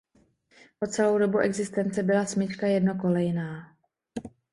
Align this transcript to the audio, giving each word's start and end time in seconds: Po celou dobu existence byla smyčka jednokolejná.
Po 0.79 0.87
celou 0.87 1.17
dobu 1.17 1.39
existence 1.39 2.03
byla 2.03 2.25
smyčka 2.25 2.67
jednokolejná. 2.67 3.75